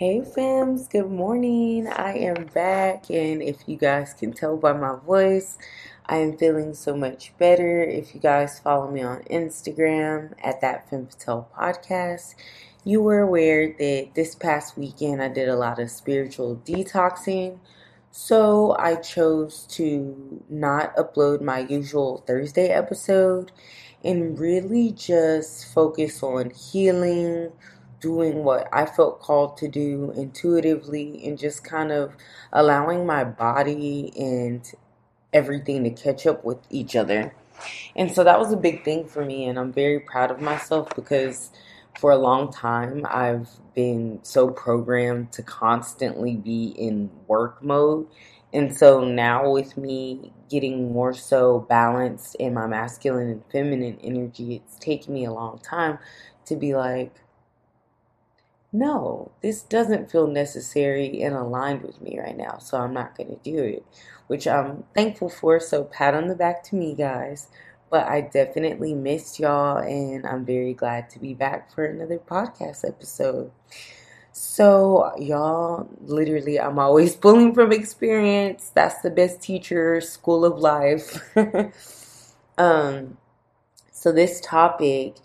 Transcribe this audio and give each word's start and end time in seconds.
Hey 0.00 0.22
Femmes, 0.22 0.88
good 0.88 1.10
morning. 1.10 1.86
I 1.86 2.14
am 2.14 2.46
back, 2.54 3.10
and 3.10 3.42
if 3.42 3.58
you 3.66 3.76
guys 3.76 4.14
can 4.14 4.32
tell 4.32 4.56
by 4.56 4.72
my 4.72 4.96
voice, 4.96 5.58
I 6.06 6.16
am 6.16 6.38
feeling 6.38 6.72
so 6.72 6.96
much 6.96 7.36
better. 7.36 7.82
If 7.82 8.14
you 8.14 8.20
guys 8.22 8.58
follow 8.60 8.90
me 8.90 9.02
on 9.02 9.20
Instagram 9.24 10.32
at 10.42 10.62
that 10.62 10.88
Femme 10.88 11.06
Fatale 11.06 11.50
podcast, 11.54 12.34
you 12.82 13.02
were 13.02 13.20
aware 13.20 13.74
that 13.78 14.12
this 14.14 14.34
past 14.34 14.78
weekend 14.78 15.20
I 15.20 15.28
did 15.28 15.50
a 15.50 15.56
lot 15.56 15.78
of 15.78 15.90
spiritual 15.90 16.62
detoxing. 16.64 17.58
So 18.10 18.74
I 18.78 18.94
chose 18.94 19.66
to 19.72 20.42
not 20.48 20.96
upload 20.96 21.42
my 21.42 21.58
usual 21.58 22.24
Thursday 22.26 22.68
episode 22.68 23.52
and 24.02 24.38
really 24.38 24.92
just 24.92 25.74
focus 25.74 26.22
on 26.22 26.52
healing 26.52 27.52
doing 28.00 28.44
what 28.44 28.68
I 28.72 28.86
felt 28.86 29.20
called 29.20 29.56
to 29.58 29.68
do 29.68 30.12
intuitively 30.16 31.22
and 31.24 31.38
just 31.38 31.62
kind 31.64 31.92
of 31.92 32.14
allowing 32.52 33.06
my 33.06 33.24
body 33.24 34.12
and 34.18 34.64
everything 35.32 35.84
to 35.84 35.90
catch 35.90 36.26
up 36.26 36.44
with 36.44 36.58
each 36.70 36.96
other. 36.96 37.34
And 37.94 38.10
so 38.10 38.24
that 38.24 38.38
was 38.38 38.52
a 38.52 38.56
big 38.56 38.84
thing 38.84 39.06
for 39.06 39.24
me, 39.24 39.46
and 39.46 39.58
I'm 39.58 39.72
very 39.72 40.00
proud 40.00 40.30
of 40.30 40.40
myself 40.40 40.94
because 40.96 41.50
for 41.98 42.10
a 42.10 42.16
long 42.16 42.52
time 42.52 43.06
I've 43.08 43.48
been 43.74 44.20
so 44.22 44.48
programmed 44.48 45.32
to 45.32 45.42
constantly 45.42 46.36
be 46.36 46.68
in 46.68 47.10
work 47.26 47.62
mode. 47.62 48.06
And 48.52 48.76
so 48.76 49.04
now, 49.04 49.50
with 49.50 49.76
me 49.76 50.32
getting 50.48 50.92
more 50.92 51.14
so 51.14 51.60
balanced 51.68 52.34
in 52.36 52.54
my 52.54 52.66
masculine 52.66 53.28
and 53.28 53.44
feminine 53.52 53.98
energy, 54.02 54.56
it's 54.56 54.76
taken 54.78 55.14
me 55.14 55.24
a 55.24 55.32
long 55.32 55.60
time 55.60 55.98
to 56.46 56.56
be 56.56 56.74
like, 56.74 57.14
no, 58.72 59.32
this 59.42 59.62
doesn't 59.62 60.10
feel 60.10 60.28
necessary 60.28 61.22
and 61.22 61.34
aligned 61.34 61.82
with 61.82 62.00
me 62.00 62.18
right 62.20 62.36
now, 62.36 62.58
so 62.58 62.78
I'm 62.78 62.94
not 62.94 63.16
going 63.16 63.30
to 63.30 63.40
do 63.42 63.58
it, 63.58 63.84
which 64.28 64.46
I'm 64.46 64.84
thankful 64.94 65.28
for. 65.28 65.58
So, 65.58 65.84
pat 65.84 66.14
on 66.14 66.28
the 66.28 66.36
back 66.36 66.62
to 66.64 66.76
me, 66.76 66.94
guys. 66.94 67.48
But 67.90 68.06
I 68.06 68.20
definitely 68.20 68.94
missed 68.94 69.40
y'all, 69.40 69.78
and 69.78 70.24
I'm 70.24 70.44
very 70.44 70.74
glad 70.74 71.10
to 71.10 71.18
be 71.18 71.34
back 71.34 71.74
for 71.74 71.84
another 71.84 72.18
podcast 72.18 72.86
episode. 72.86 73.50
So, 74.30 75.12
y'all, 75.18 75.88
literally, 76.02 76.60
I'm 76.60 76.78
always 76.78 77.16
pulling 77.16 77.52
from 77.52 77.72
experience. 77.72 78.70
That's 78.72 79.02
the 79.02 79.10
best 79.10 79.42
teacher, 79.42 80.00
school 80.00 80.44
of 80.44 80.58
life. 80.60 81.36
um, 82.58 83.16
so, 83.90 84.12
this 84.12 84.40
topic 84.40 85.16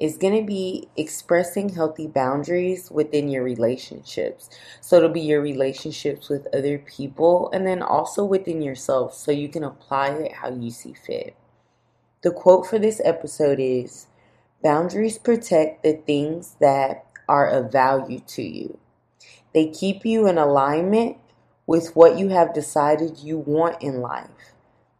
is 0.00 0.16
going 0.16 0.34
to 0.34 0.46
be 0.46 0.88
expressing 0.96 1.68
healthy 1.68 2.06
boundaries 2.06 2.90
within 2.90 3.28
your 3.28 3.44
relationships. 3.44 4.48
So 4.80 4.96
it'll 4.96 5.10
be 5.10 5.20
your 5.20 5.42
relationships 5.42 6.30
with 6.30 6.48
other 6.54 6.78
people 6.78 7.50
and 7.52 7.66
then 7.66 7.82
also 7.82 8.24
within 8.24 8.62
yourself 8.62 9.14
so 9.14 9.30
you 9.30 9.50
can 9.50 9.62
apply 9.62 10.08
it 10.08 10.32
how 10.32 10.50
you 10.50 10.70
see 10.70 10.94
fit. 10.94 11.36
The 12.22 12.30
quote 12.30 12.66
for 12.66 12.78
this 12.78 13.00
episode 13.04 13.60
is 13.60 14.06
Boundaries 14.62 15.18
protect 15.18 15.82
the 15.82 15.94
things 15.94 16.56
that 16.60 17.06
are 17.28 17.48
of 17.48 17.70
value 17.70 18.20
to 18.28 18.42
you. 18.42 18.78
They 19.54 19.68
keep 19.68 20.04
you 20.04 20.26
in 20.26 20.38
alignment 20.38 21.18
with 21.66 21.94
what 21.94 22.18
you 22.18 22.28
have 22.28 22.54
decided 22.54 23.18
you 23.18 23.38
want 23.38 23.82
in 23.82 24.00
life. 24.00 24.54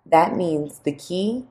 That 0.06 0.36
means 0.36 0.80
the 0.80 0.92
key 0.92 1.46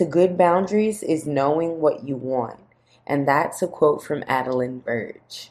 to 0.00 0.06
good 0.06 0.38
boundaries 0.38 1.02
is 1.02 1.26
knowing 1.26 1.78
what 1.78 2.08
you 2.08 2.16
want. 2.16 2.58
And 3.06 3.28
that's 3.28 3.60
a 3.60 3.66
quote 3.68 4.02
from 4.02 4.22
Adelyn 4.22 4.82
Birch. 4.82 5.50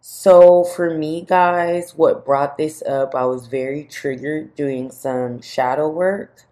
So, 0.00 0.64
for 0.64 0.92
me, 0.92 1.24
guys, 1.24 1.92
what 1.94 2.26
brought 2.26 2.58
this 2.58 2.82
up, 2.82 3.14
I 3.14 3.26
was 3.26 3.46
very 3.46 3.84
triggered 3.84 4.56
doing 4.56 4.90
some 4.90 5.40
shadow 5.40 5.88
work. 5.88 6.42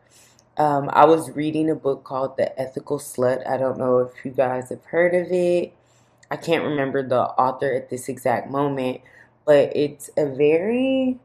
Um, 0.57 0.91
I 0.93 1.05
was 1.07 1.33
reading 1.33 1.69
a 1.69 1.75
book 1.75 2.05
called 2.05 2.37
The 2.37 2.57
Ethical 2.57 3.01
Slut. 3.01 3.45
I 3.49 3.57
don't 3.57 3.79
know 3.79 3.99
if 3.99 4.25
you 4.25 4.31
guys 4.31 4.69
have 4.69 4.85
heard 4.85 5.13
of 5.13 5.33
it. 5.33 5.73
I 6.31 6.37
can't 6.37 6.63
remember 6.63 7.03
the 7.03 7.23
author 7.23 7.75
at 7.75 7.91
this 7.91 8.09
exact 8.09 8.49
moment, 8.49 9.01
but 9.45 9.75
it's 9.75 10.09
a 10.17 10.25
very 10.25 11.19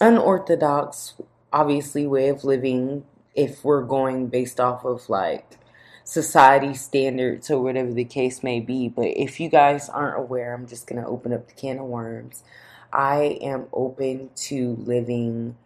unorthodox, 0.00 1.20
obviously, 1.52 2.06
way 2.06 2.28
of 2.28 2.44
living 2.44 3.04
if 3.34 3.64
we're 3.64 3.82
going 3.82 4.28
based 4.28 4.60
off 4.60 4.84
of 4.84 5.08
like 5.08 5.58
society 6.04 6.74
standards 6.74 7.50
or 7.50 7.62
whatever 7.62 7.92
the 7.92 8.04
case 8.04 8.42
may 8.42 8.60
be. 8.60 8.88
But 8.88 9.06
if 9.16 9.40
you 9.40 9.48
guys 9.48 9.88
aren't 9.88 10.18
aware, 10.18 10.54
I'm 10.54 10.66
just 10.66 10.86
going 10.86 11.02
to 11.02 11.08
open 11.08 11.32
up 11.32 11.48
the 11.48 11.54
can 11.54 11.78
of 11.78 11.86
worms. 11.86 12.44
I 12.92 13.38
am 13.42 13.66
open 13.72 14.30
to 14.36 14.76
living, 14.76 15.56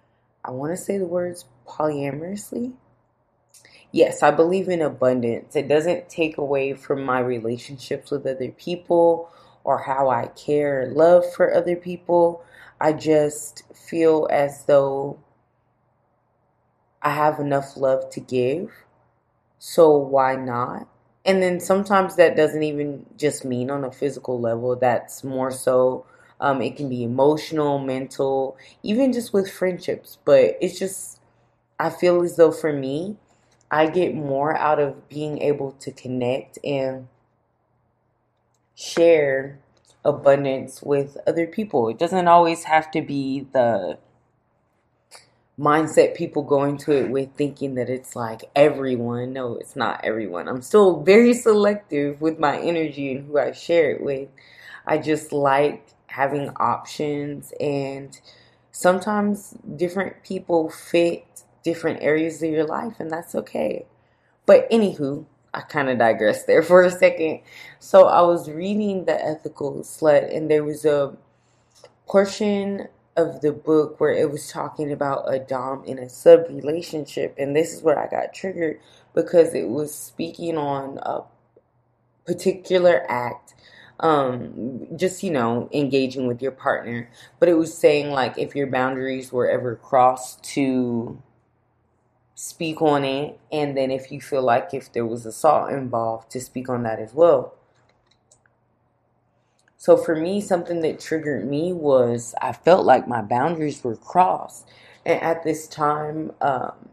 I 0.44 0.52
want 0.52 0.72
to 0.72 0.82
say 0.82 0.96
the 0.96 1.06
words 1.06 1.44
polyamorously. 1.66 2.72
Yes, 3.92 4.22
I 4.22 4.30
believe 4.30 4.68
in 4.68 4.80
abundance. 4.80 5.56
It 5.56 5.68
doesn't 5.68 6.08
take 6.08 6.38
away 6.38 6.74
from 6.74 7.04
my 7.04 7.20
relationships 7.20 8.10
with 8.10 8.26
other 8.26 8.50
people 8.50 9.30
or 9.64 9.82
how 9.82 10.08
I 10.08 10.28
care 10.28 10.80
and 10.80 10.94
love 10.94 11.24
for 11.34 11.54
other 11.54 11.76
people. 11.76 12.42
I 12.80 12.92
just 12.92 13.62
feel 13.74 14.26
as 14.30 14.64
though 14.64 15.18
I 17.02 17.10
have 17.10 17.38
enough 17.40 17.76
love 17.76 18.10
to 18.10 18.20
give. 18.20 18.70
So 19.58 19.96
why 19.96 20.36
not? 20.36 20.88
And 21.24 21.42
then 21.42 21.60
sometimes 21.60 22.16
that 22.16 22.36
doesn't 22.36 22.62
even 22.62 23.06
just 23.16 23.44
mean 23.44 23.70
on 23.70 23.84
a 23.84 23.92
physical 23.92 24.40
level, 24.40 24.76
that's 24.76 25.24
more 25.24 25.50
so. 25.50 26.06
Um, 26.40 26.62
it 26.62 26.76
can 26.76 26.88
be 26.88 27.02
emotional, 27.02 27.78
mental, 27.78 28.56
even 28.82 29.12
just 29.12 29.32
with 29.32 29.50
friendships. 29.50 30.18
But 30.24 30.56
it's 30.60 30.78
just, 30.78 31.20
I 31.78 31.90
feel 31.90 32.22
as 32.22 32.36
though 32.36 32.52
for 32.52 32.72
me, 32.72 33.16
I 33.70 33.88
get 33.88 34.14
more 34.14 34.56
out 34.56 34.80
of 34.80 35.08
being 35.08 35.38
able 35.42 35.72
to 35.72 35.92
connect 35.92 36.58
and 36.64 37.08
share 38.74 39.58
abundance 40.04 40.82
with 40.82 41.18
other 41.26 41.46
people. 41.46 41.88
It 41.88 41.98
doesn't 41.98 42.28
always 42.28 42.64
have 42.64 42.90
to 42.92 43.02
be 43.02 43.46
the 43.52 43.98
mindset 45.58 46.14
people 46.14 46.42
go 46.42 46.64
into 46.64 46.92
it 46.92 47.10
with 47.10 47.30
thinking 47.34 47.74
that 47.74 47.90
it's 47.90 48.14
like 48.14 48.44
everyone. 48.54 49.32
No, 49.32 49.56
it's 49.56 49.74
not 49.74 50.00
everyone. 50.04 50.48
I'm 50.48 50.62
still 50.62 51.02
very 51.02 51.34
selective 51.34 52.20
with 52.20 52.38
my 52.38 52.58
energy 52.58 53.12
and 53.12 53.26
who 53.26 53.38
I 53.38 53.52
share 53.52 53.90
it 53.90 54.02
with. 54.02 54.28
I 54.86 54.98
just 54.98 55.32
like 55.32 55.88
having 56.06 56.50
options 56.56 57.52
and 57.60 58.18
sometimes 58.70 59.56
different 59.76 60.22
people 60.22 60.70
fit 60.70 61.24
different 61.64 62.02
areas 62.02 62.42
of 62.42 62.50
your 62.50 62.64
life 62.64 62.94
and 63.00 63.10
that's 63.10 63.34
okay. 63.34 63.84
But 64.46 64.70
anywho, 64.70 65.26
I 65.52 65.60
kind 65.62 65.90
of 65.90 65.98
digressed 65.98 66.46
there 66.46 66.62
for 66.70 66.82
a 66.82 66.90
second. 66.90 67.40
So 67.80 68.06
I 68.06 68.22
was 68.22 68.48
reading 68.48 69.06
The 69.06 69.22
Ethical 69.22 69.80
Slut 69.80 70.34
and 70.34 70.48
there 70.48 70.64
was 70.64 70.84
a 70.84 71.16
portion 72.06 72.88
of 73.18 73.40
the 73.40 73.52
book 73.52 74.00
where 74.00 74.12
it 74.12 74.30
was 74.30 74.48
talking 74.50 74.92
about 74.92 75.32
a 75.32 75.38
dom 75.40 75.84
in 75.84 75.98
a 75.98 76.08
sub 76.08 76.46
relationship, 76.48 77.34
and 77.36 77.54
this 77.54 77.72
is 77.74 77.82
where 77.82 77.98
I 77.98 78.08
got 78.08 78.32
triggered 78.32 78.80
because 79.14 79.54
it 79.54 79.68
was 79.68 79.94
speaking 79.94 80.56
on 80.56 80.98
a 81.02 81.22
particular 82.26 83.10
act 83.10 83.54
um 84.00 84.86
just 84.96 85.22
you 85.22 85.30
know 85.30 85.68
engaging 85.72 86.26
with 86.28 86.40
your 86.40 86.52
partner. 86.52 87.10
But 87.40 87.48
it 87.48 87.54
was 87.54 87.76
saying 87.76 88.10
like 88.10 88.38
if 88.38 88.54
your 88.54 88.68
boundaries 88.68 89.32
were 89.32 89.50
ever 89.50 89.74
crossed 89.76 90.42
to 90.54 91.20
speak 92.36 92.80
on 92.80 93.04
it 93.04 93.40
and 93.50 93.76
then 93.76 93.90
if 93.90 94.12
you 94.12 94.20
feel 94.20 94.42
like 94.42 94.72
if 94.72 94.92
there 94.92 95.04
was 95.04 95.26
assault 95.26 95.72
involved 95.72 96.30
to 96.30 96.40
speak 96.40 96.68
on 96.68 96.84
that 96.84 97.00
as 97.00 97.12
well 97.12 97.57
so 99.78 99.96
for 99.96 100.16
me, 100.16 100.40
something 100.40 100.80
that 100.80 100.98
triggered 100.98 101.48
me 101.48 101.72
was 101.72 102.34
I 102.42 102.52
felt 102.52 102.84
like 102.84 103.06
my 103.06 103.22
boundaries 103.22 103.82
were 103.84 103.96
crossed. 103.96 104.68
And 105.06 105.22
at 105.22 105.44
this 105.44 105.68
time, 105.68 106.32
um, 106.40 106.90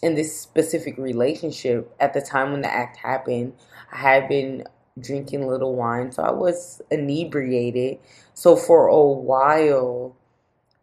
in 0.00 0.14
this 0.14 0.40
specific 0.40 0.96
relationship, 0.96 1.92
at 1.98 2.14
the 2.14 2.20
time 2.20 2.52
when 2.52 2.60
the 2.60 2.72
act 2.72 2.98
happened, 2.98 3.54
I 3.92 3.96
had 3.96 4.28
been 4.28 4.64
drinking 5.00 5.48
little 5.48 5.74
wine, 5.74 6.12
so 6.12 6.22
I 6.22 6.30
was 6.30 6.80
inebriated. 6.92 7.98
So 8.34 8.54
for 8.54 8.86
a 8.86 9.02
while, 9.02 10.14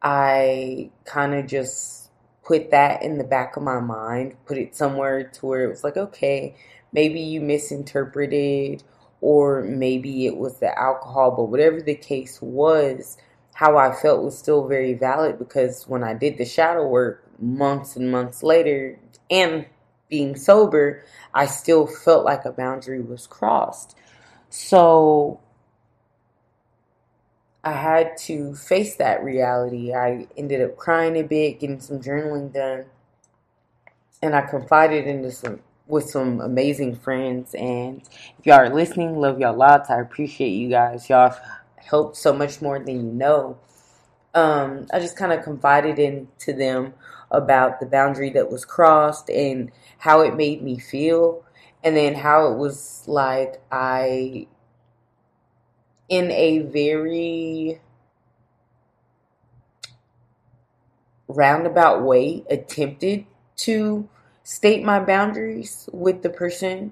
I 0.02 0.92
kind 1.06 1.34
of 1.34 1.48
just 1.48 2.10
put 2.44 2.72
that 2.72 3.02
in 3.02 3.18
the 3.18 3.24
back 3.24 3.56
of 3.56 3.64
my 3.64 3.80
mind, 3.80 4.36
put 4.46 4.58
it 4.58 4.76
somewhere 4.76 5.24
to 5.24 5.46
where 5.46 5.64
it 5.64 5.70
was 5.70 5.86
like, 5.86 5.96
okay, 5.96 6.54
maybe 6.92 7.22
you 7.22 7.40
misinterpreted 7.40 8.84
or 9.22 9.62
maybe 9.62 10.26
it 10.26 10.36
was 10.36 10.58
the 10.58 10.78
alcohol, 10.78 11.32
but 11.32 11.46
whatever 11.46 11.80
the 11.80 11.96
case 11.96 12.42
was, 12.42 13.18
how 13.54 13.78
I 13.78 13.94
felt 13.94 14.24
was 14.24 14.38
still 14.38 14.68
very 14.68 14.94
valid 14.94 15.38
because 15.38 15.88
when 15.88 16.04
I 16.04 16.16
did 16.16 16.38
the 16.38 16.46
shadow 16.46 16.88
work 16.88 17.24
months 17.40 17.96
and 17.96 18.12
months 18.12 18.42
later 18.44 18.98
and 19.30 19.68
being 20.10 20.36
sober, 20.36 21.04
I 21.34 21.46
still 21.46 21.86
felt 21.86 22.26
like 22.26 22.46
a 22.46 22.52
boundary 22.52 23.02
was 23.02 23.28
crossed. 23.28 23.96
So 24.50 25.40
I 27.64 27.74
had 27.74 28.18
to 28.26 28.56
face 28.56 28.96
that 28.96 29.24
reality. 29.24 29.94
I 29.94 30.28
ended 30.36 30.62
up 30.62 30.78
crying 30.78 31.16
a 31.18 31.24
bit, 31.24 31.60
getting 31.60 31.80
some 31.80 32.02
journaling 32.02 32.52
done, 32.52 32.86
and 34.22 34.36
I 34.36 34.42
confided 34.42 35.06
into 35.06 35.32
some 35.32 35.60
with 35.92 36.10
some 36.10 36.40
amazing 36.40 36.96
friends. 36.96 37.54
And 37.54 38.02
if 38.40 38.46
y'all 38.46 38.62
are 38.62 38.74
listening, 38.74 39.18
love 39.18 39.40
y'all 39.40 39.56
lots. 39.56 39.90
I 39.90 40.00
appreciate 40.00 40.52
you 40.52 40.70
guys. 40.70 41.10
Y'all 41.10 41.36
helped 41.76 42.16
so 42.16 42.34
much 42.34 42.62
more 42.62 42.80
than 42.80 42.96
you 42.96 43.12
know. 43.12 43.58
Um, 44.34 44.88
I 44.94 45.00
just 45.00 45.18
kind 45.18 45.34
of 45.34 45.44
confided 45.44 46.00
into 46.00 46.54
them 46.54 46.94
about 47.30 47.82
the 47.82 47.86
boundary 47.86 48.30
that 48.32 48.50
was 48.50 48.64
crossed 48.64 49.30
and 49.30 49.70
how 49.98 50.22
it 50.22 50.36
made 50.36 50.62
me 50.64 50.80
feel, 50.80 51.44
and 51.84 51.96
then 51.96 52.16
how 52.16 52.52
it 52.52 52.58
was 52.58 53.04
like 53.06 53.62
I, 53.70 54.48
in 56.08 56.32
a 56.32 56.60
very 56.60 57.82
roundabout 61.28 62.04
way, 62.04 62.44
attempted 62.50 63.26
to 63.58 64.08
state 64.44 64.84
my 64.84 65.00
boundaries 65.00 65.90
with 65.92 66.24
the 66.24 66.30
person 66.30 66.92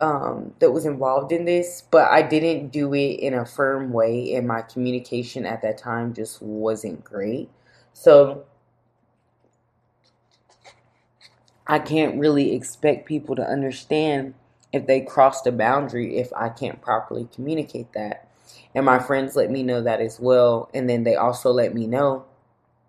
um, 0.00 0.52
that 0.58 0.72
was 0.72 0.84
involved 0.84 1.32
in 1.32 1.44
this, 1.44 1.84
but 1.90 2.10
I 2.10 2.22
didn't 2.22 2.68
do 2.70 2.92
it 2.92 3.20
in 3.20 3.34
a 3.34 3.46
firm 3.46 3.92
way, 3.92 4.34
and 4.34 4.46
my 4.48 4.62
communication 4.62 5.46
at 5.46 5.62
that 5.62 5.78
time 5.78 6.12
just 6.12 6.42
wasn't 6.42 7.04
great. 7.04 7.48
So 7.92 8.44
I 11.66 11.78
can't 11.78 12.18
really 12.18 12.54
expect 12.54 13.06
people 13.06 13.36
to 13.36 13.46
understand 13.46 14.34
if 14.72 14.86
they 14.86 15.00
crossed 15.00 15.46
a 15.46 15.52
boundary 15.52 16.16
if 16.16 16.32
I 16.34 16.48
can't 16.48 16.80
properly 16.80 17.28
communicate 17.32 17.92
that. 17.92 18.28
And 18.74 18.84
my 18.84 18.98
friends 18.98 19.36
let 19.36 19.50
me 19.50 19.62
know 19.62 19.82
that 19.82 20.00
as 20.00 20.18
well. 20.18 20.68
And 20.74 20.88
then 20.88 21.04
they 21.04 21.14
also 21.14 21.52
let 21.52 21.74
me 21.74 21.86
know 21.86 22.24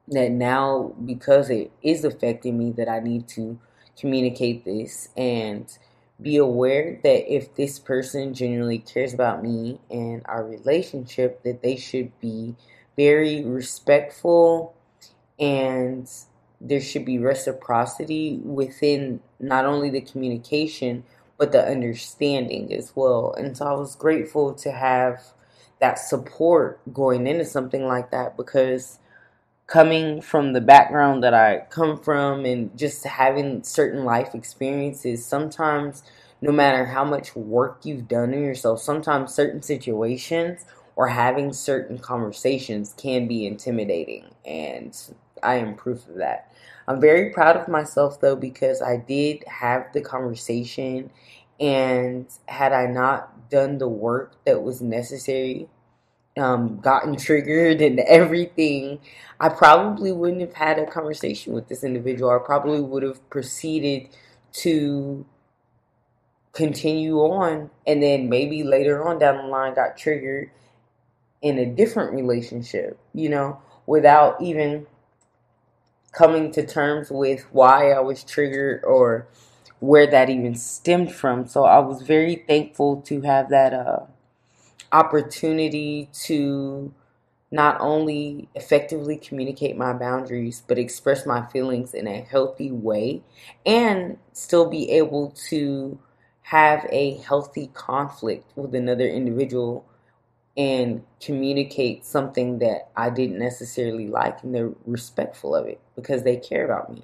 that 0.10 0.32
now 0.32 0.94
because 1.06 1.50
it 1.50 1.72
is 1.82 2.04
affecting 2.04 2.58
me 2.58 2.72
that 2.72 2.90
I 2.90 3.00
need 3.00 3.28
to 3.30 3.60
communicate 3.98 4.66
this 4.66 5.10
and 5.16 5.66
be 6.22 6.38
aware 6.38 7.00
that 7.04 7.34
if 7.34 7.56
this 7.56 7.80
person 7.80 8.34
genuinely 8.34 8.80
cares 8.80 9.14
about 9.14 9.44
me 9.44 9.80
and 9.90 10.22
our 10.26 10.44
relationship 10.44 11.44
that 11.44 11.62
they 11.62 11.76
should 11.76 12.18
be 12.20 12.56
very 12.96 13.44
respectful 13.44 14.76
and 15.40 16.10
there 16.62 16.82
should 16.82 17.06
be 17.06 17.18
reciprocity 17.18 18.40
within 18.44 19.20
not 19.40 19.66
only 19.66 19.90
the 19.90 20.02
communication 20.02 21.04
but 21.38 21.52
the 21.52 21.66
understanding 21.66 22.74
as 22.74 22.94
well. 22.96 23.34
And 23.34 23.58
so 23.58 23.66
I 23.66 23.74
was 23.74 23.96
grateful 23.96 24.54
to 24.54 24.72
have 24.72 25.20
that 25.80 26.00
support 26.00 26.80
going 26.94 27.28
into 27.28 27.44
something 27.44 27.86
like 27.86 28.12
that 28.12 28.38
because 28.38 29.00
coming 29.68 30.22
from 30.22 30.54
the 30.54 30.62
background 30.62 31.24
that 31.24 31.34
I 31.34 31.66
come 31.70 31.98
from 31.98 32.46
and 32.46 32.78
just 32.78 33.06
having 33.06 33.64
certain 33.64 34.04
life 34.04 34.36
experiences, 34.36 35.26
sometimes 35.26 36.04
no 36.42 36.52
matter 36.52 36.86
how 36.86 37.06
much 37.06 37.36
work 37.36 37.80
you've 37.84 38.08
done 38.08 38.34
on 38.34 38.44
yourself, 38.44 38.82
sometimes 38.82 39.34
certain 39.34 39.62
situations 39.62 40.66
or 40.96 41.08
having 41.08 41.54
certain 41.54 41.98
conversations 41.98 42.94
can 42.98 43.28
be 43.28 43.46
intimidating. 43.46 44.26
And 44.46 44.96
I 45.42 45.56
am 45.56 45.76
proof 45.76 46.08
of 46.08 46.16
that. 46.16 46.52
I'm 46.88 47.00
very 47.00 47.32
proud 47.32 47.56
of 47.56 47.68
myself 47.68 48.20
though 48.20 48.36
because 48.36 48.82
I 48.82 48.98
did 48.98 49.44
have 49.48 49.92
the 49.94 50.02
conversation 50.02 51.10
and 51.60 52.28
had 52.48 52.74
I 52.74 52.88
not 52.88 53.50
done 53.50 53.78
the 53.78 53.88
work 53.88 54.44
that 54.46 54.62
was 54.64 54.82
necessary 54.82 55.70
um, 56.38 56.80
gotten 56.80 57.16
triggered 57.16 57.82
and 57.82 58.00
everything, 58.08 59.00
I 59.40 59.50
probably 59.50 60.12
wouldn't 60.12 60.42
have 60.42 60.54
had 60.54 60.80
a 60.80 60.86
conversation 60.86 61.54
with 61.54 61.68
this 61.68 61.84
individual. 61.84 62.32
I 62.32 62.40
probably 62.44 62.82
would 62.82 63.04
have 63.04 63.30
proceeded 63.30 64.10
to 64.54 65.26
continue 66.54 67.18
on 67.18 67.72
and 67.88 68.04
then 68.04 68.30
maybe 68.30 68.64
later 68.64 69.08
on 69.08 69.18
down 69.20 69.38
the 69.38 69.44
line 69.44 69.74
got 69.74 69.98
triggered 69.98 70.52
in 71.42 71.58
a 71.58 71.66
different 71.66 72.14
relationship, 72.14 72.98
you 73.14 73.30
know, 73.30 73.60
without 73.86 74.42
even 74.42 74.88
coming 76.14 76.52
to 76.52 76.66
terms 76.66 77.10
with 77.12 77.42
why 77.52 77.92
I 77.92 78.00
was 78.00 78.24
triggered 78.24 78.84
or 78.84 79.28
where 79.80 80.08
that 80.08 80.30
even 80.30 80.56
stemmed 80.56 81.12
from. 81.12 81.48
So 81.48 81.66
I 81.66 81.80
was 81.80 82.04
very 82.04 82.44
thankful 82.48 83.02
to 83.02 83.22
have 83.22 83.50
that 83.50 83.74
uh, 83.74 84.06
opportunity 84.94 86.10
to 86.26 86.94
not 87.52 87.78
only 87.82 88.50
effectively 88.56 89.18
communicate 89.18 89.78
my 89.78 89.94
boundaries, 89.94 90.64
but 90.68 90.78
express 90.80 91.26
my 91.26 91.46
feelings 91.48 91.94
in 91.94 92.08
a 92.08 92.22
healthy 92.22 92.72
way 92.72 93.24
and 93.66 94.18
still 94.34 94.70
be 94.70 94.92
able 94.92 95.32
to 95.50 96.00
have 96.44 96.86
a 96.92 97.18
healthy 97.18 97.70
conflict 97.74 98.52
with 98.58 98.76
another 98.76 99.08
individual 99.08 99.86
and 100.58 101.04
communicate 101.22 102.06
something 102.06 102.60
that 102.60 102.90
I 102.96 103.10
didn't 103.10 103.40
necessarily 103.40 104.08
like 104.08 104.44
and 104.44 104.54
they're 104.56 104.72
respectful 104.86 105.56
of 105.56 105.68
it 105.68 105.82
because 105.96 106.24
they 106.24 106.38
care 106.38 106.66
about 106.66 106.94
me. 106.94 107.04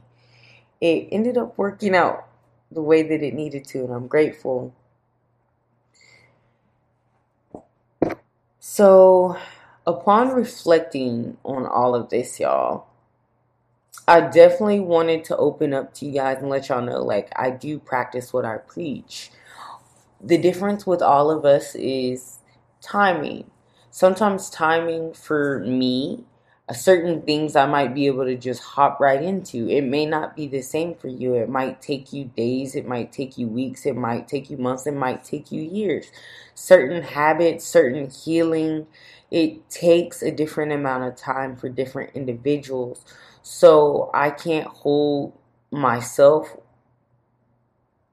It 0.81 1.09
ended 1.12 1.38
up 1.38 1.57
working 1.57 1.95
out 1.95 2.27
the 2.71 2.81
way 2.83 3.03
that 3.03 3.24
it 3.24 3.33
needed 3.33 3.65
to, 3.69 3.80
and 3.86 3.94
I'm 3.94 4.07
grateful 4.07 4.74
So, 8.71 9.36
upon 9.88 10.30
reflecting 10.30 11.38
on 11.44 11.66
all 11.66 11.95
of 11.95 12.10
this, 12.10 12.39
y'all, 12.39 12.86
I 14.07 14.21
definitely 14.21 14.80
wanted 14.80 15.24
to 15.25 15.38
open 15.38 15.74
up 15.74 15.95
to 15.95 16.06
you 16.06 16.12
guys 16.12 16.38
and 16.38 16.50
let 16.50 16.69
y'all 16.69 16.83
know 16.83 17.01
like, 17.01 17.33
I 17.36 17.50
do 17.50 17.80
practice 17.80 18.31
what 18.31 18.45
I 18.45 18.57
preach. 18.57 19.31
The 20.21 20.38
difference 20.38 20.86
with 20.86 21.01
all 21.01 21.31
of 21.31 21.45
us 21.45 21.74
is 21.74 22.38
timing. 22.80 23.50
Sometimes, 23.89 24.51
timing 24.51 25.13
for 25.13 25.62
me 25.62 26.25
certain 26.74 27.21
things 27.24 27.56
I 27.56 27.66
might 27.66 27.95
be 27.95 28.07
able 28.07 28.25
to 28.25 28.36
just 28.36 28.62
hop 28.62 29.00
right 29.00 29.21
into. 29.21 29.69
It 29.69 29.83
may 29.83 30.06
not 30.06 30.36
be 30.36 30.48
the 30.48 30.62
same 30.62 30.95
for 30.95 31.07
you. 31.07 31.33
It 31.36 31.50
might 31.50 31.81
take 31.81 32.13
you 32.13 32.25
days, 32.25 32.75
it 32.75 32.86
might 32.88 33.12
take 33.12 33.38
you 33.38 33.48
weeks, 33.48 33.86
it 33.86 33.95
might 33.95 34.27
take 34.27 34.50
you 34.50 34.57
months, 34.57 34.86
it 34.88 34.94
might 34.94 35.24
take 35.24 35.51
you 35.51 35.62
years. 35.62 36.12
Certain 36.56 37.01
habits, 37.04 37.66
certain 37.66 38.10
healing, 38.10 38.88
it 39.31 39.69
takes 39.69 40.21
a 40.21 40.31
different 40.31 40.72
amount 40.72 41.05
of 41.05 41.15
time 41.15 41.55
for 41.55 41.70
different 41.70 42.12
individuals. 42.15 43.03
So 43.41 44.12
I 44.13 44.29
can't 44.32 44.67
hold 44.67 45.34
myself 45.72 46.55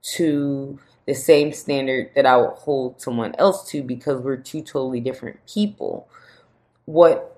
to 0.02 0.78
the 1.06 1.14
same 1.14 1.52
standard 1.52 2.10
that 2.14 2.26
I 2.26 2.36
would 2.36 2.54
hold 2.54 3.00
someone 3.00 3.34
else 3.38 3.68
to 3.70 3.82
because 3.82 4.22
we're 4.22 4.36
two 4.36 4.62
totally 4.62 5.00
different 5.00 5.38
people. 5.46 6.08
What 6.84 7.35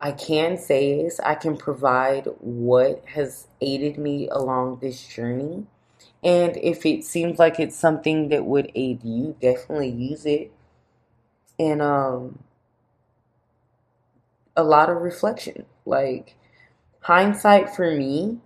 I 0.00 0.12
can 0.12 0.56
say 0.56 1.00
is 1.00 1.20
I 1.20 1.34
can 1.34 1.56
provide 1.56 2.26
what 2.40 3.04
has 3.14 3.48
aided 3.60 3.98
me 3.98 4.28
along 4.28 4.78
this 4.80 5.06
journey. 5.06 5.66
And 6.24 6.56
if 6.56 6.86
it 6.86 7.04
seems 7.04 7.38
like 7.38 7.60
it's 7.60 7.76
something 7.76 8.28
that 8.30 8.46
would 8.46 8.72
aid 8.74 9.04
you, 9.04 9.36
definitely 9.40 9.90
use 9.90 10.24
it. 10.24 10.52
And 11.58 11.82
um 11.82 12.38
a 14.56 14.64
lot 14.64 14.90
of 14.90 14.98
reflection. 14.98 15.66
Like 15.84 16.36
hindsight 17.00 17.74
for 17.74 17.90
me, 17.94 18.38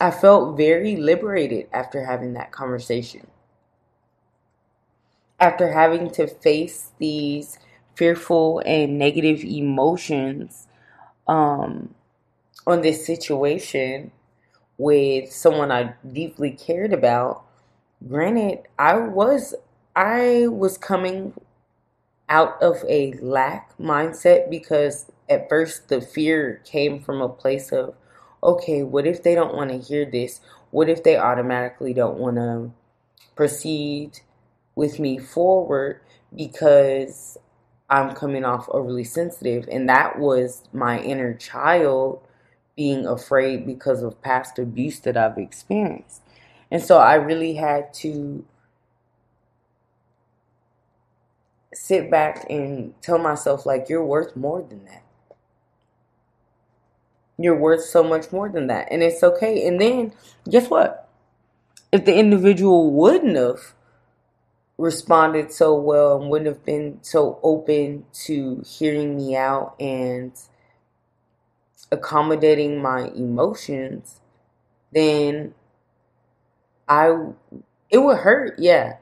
I 0.00 0.10
felt 0.10 0.56
very 0.56 0.96
liberated 0.96 1.68
after 1.72 2.04
having 2.04 2.32
that 2.34 2.52
conversation. 2.52 3.28
After 5.38 5.72
having 5.72 6.10
to 6.10 6.26
face 6.26 6.92
these 6.98 7.58
fearful 7.94 8.62
and 8.64 8.98
negative 8.98 9.44
emotions 9.44 10.66
um, 11.26 11.94
on 12.66 12.82
this 12.82 13.06
situation 13.06 14.10
with 14.78 15.32
someone 15.32 15.70
I 15.70 15.94
deeply 16.12 16.50
cared 16.50 16.92
about. 16.92 17.44
Granted, 18.08 18.60
I 18.78 18.96
was 18.96 19.54
I 19.94 20.46
was 20.48 20.78
coming 20.78 21.34
out 22.28 22.60
of 22.62 22.82
a 22.88 23.12
lack 23.20 23.76
mindset 23.78 24.48
because 24.48 25.10
at 25.28 25.48
first 25.48 25.88
the 25.88 26.00
fear 26.00 26.62
came 26.64 27.00
from 27.00 27.20
a 27.20 27.28
place 27.28 27.72
of 27.72 27.94
okay, 28.42 28.82
what 28.82 29.06
if 29.06 29.22
they 29.22 29.34
don't 29.36 29.54
want 29.54 29.70
to 29.70 29.78
hear 29.78 30.04
this? 30.04 30.40
What 30.72 30.88
if 30.88 31.04
they 31.04 31.16
automatically 31.16 31.94
don't 31.94 32.18
want 32.18 32.36
to 32.36 32.72
proceed 33.36 34.20
with 34.74 34.98
me 34.98 35.18
forward 35.18 36.00
because 36.34 37.38
I'm 37.92 38.14
coming 38.14 38.42
off 38.42 38.70
overly 38.70 39.04
sensitive. 39.04 39.68
And 39.70 39.86
that 39.90 40.18
was 40.18 40.64
my 40.72 40.98
inner 41.00 41.34
child 41.34 42.26
being 42.74 43.06
afraid 43.06 43.66
because 43.66 44.02
of 44.02 44.22
past 44.22 44.58
abuse 44.58 44.98
that 45.00 45.18
I've 45.18 45.36
experienced. 45.36 46.22
And 46.70 46.82
so 46.82 46.96
I 46.96 47.16
really 47.16 47.52
had 47.52 47.92
to 47.94 48.46
sit 51.74 52.10
back 52.10 52.46
and 52.48 52.94
tell 53.02 53.18
myself, 53.18 53.66
like, 53.66 53.90
you're 53.90 54.04
worth 54.04 54.34
more 54.36 54.62
than 54.62 54.86
that. 54.86 55.04
You're 57.38 57.58
worth 57.58 57.84
so 57.84 58.02
much 58.02 58.32
more 58.32 58.48
than 58.48 58.68
that. 58.68 58.88
And 58.90 59.02
it's 59.02 59.22
okay. 59.22 59.66
And 59.66 59.78
then, 59.78 60.14
guess 60.48 60.70
what? 60.70 61.10
If 61.92 62.06
the 62.06 62.14
individual 62.14 62.90
wouldn't 62.90 63.36
have 63.36 63.74
responded 64.82 65.52
so 65.52 65.74
well 65.74 66.20
and 66.20 66.30
wouldn't 66.30 66.48
have 66.48 66.64
been 66.64 66.98
so 67.02 67.38
open 67.44 68.04
to 68.12 68.62
hearing 68.66 69.16
me 69.16 69.36
out 69.36 69.76
and 69.80 70.32
accommodating 71.92 72.80
my 72.82 73.08
emotions, 73.14 74.20
then 74.92 75.54
I 76.88 77.10
it 77.90 77.98
would 77.98 78.18
hurt, 78.18 78.58
yeah. 78.58 78.96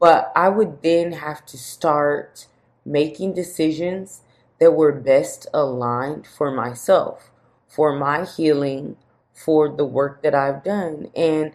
But 0.00 0.32
I 0.36 0.48
would 0.50 0.82
then 0.82 1.12
have 1.12 1.46
to 1.46 1.58
start 1.58 2.46
making 2.84 3.34
decisions 3.34 4.22
that 4.60 4.72
were 4.72 4.92
best 4.92 5.46
aligned 5.54 6.26
for 6.26 6.50
myself, 6.50 7.30
for 7.68 7.94
my 7.96 8.24
healing, 8.24 8.96
for 9.34 9.68
the 9.68 9.84
work 9.84 10.22
that 10.22 10.34
I've 10.34 10.64
done. 10.64 11.10
And 11.16 11.52